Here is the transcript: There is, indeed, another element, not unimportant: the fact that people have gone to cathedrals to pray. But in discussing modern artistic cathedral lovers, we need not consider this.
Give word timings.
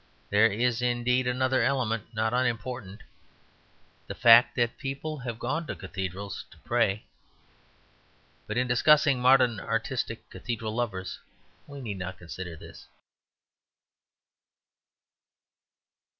There 0.31 0.47
is, 0.47 0.81
indeed, 0.81 1.27
another 1.27 1.61
element, 1.61 2.11
not 2.11 2.33
unimportant: 2.33 3.03
the 4.07 4.15
fact 4.15 4.55
that 4.55 4.79
people 4.79 5.19
have 5.19 5.37
gone 5.37 5.67
to 5.67 5.75
cathedrals 5.75 6.43
to 6.49 6.57
pray. 6.57 7.05
But 8.47 8.57
in 8.57 8.65
discussing 8.67 9.21
modern 9.21 9.59
artistic 9.59 10.27
cathedral 10.31 10.73
lovers, 10.73 11.19
we 11.67 11.81
need 11.81 11.99
not 11.99 12.17
consider 12.17 12.55
this. 12.55 12.87